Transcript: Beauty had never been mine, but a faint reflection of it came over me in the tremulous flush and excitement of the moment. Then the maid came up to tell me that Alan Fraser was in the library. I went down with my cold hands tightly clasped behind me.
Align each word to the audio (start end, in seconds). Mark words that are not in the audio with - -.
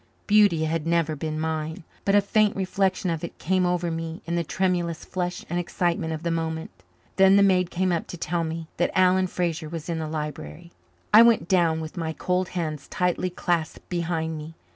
Beauty 0.25 0.65
had 0.65 0.87
never 0.87 1.15
been 1.15 1.39
mine, 1.39 1.83
but 2.05 2.15
a 2.15 2.21
faint 2.21 2.55
reflection 2.55 3.11
of 3.11 3.23
it 3.23 3.37
came 3.37 3.67
over 3.67 3.91
me 3.91 4.23
in 4.25 4.33
the 4.33 4.43
tremulous 4.43 5.05
flush 5.05 5.45
and 5.47 5.59
excitement 5.59 6.11
of 6.11 6.23
the 6.23 6.31
moment. 6.31 6.71
Then 7.17 7.35
the 7.35 7.43
maid 7.43 7.69
came 7.69 7.91
up 7.91 8.07
to 8.07 8.17
tell 8.17 8.43
me 8.43 8.65
that 8.77 8.89
Alan 8.97 9.27
Fraser 9.27 9.69
was 9.69 9.89
in 9.89 9.99
the 9.99 10.09
library. 10.09 10.71
I 11.13 11.21
went 11.21 11.47
down 11.47 11.81
with 11.81 11.97
my 11.97 12.13
cold 12.13 12.49
hands 12.57 12.87
tightly 12.87 13.29
clasped 13.29 13.87
behind 13.89 14.39
me. 14.39 14.55